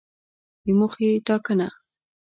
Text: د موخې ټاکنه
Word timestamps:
د 0.63 0.65
موخې 0.77 1.09
ټاکنه 1.27 1.67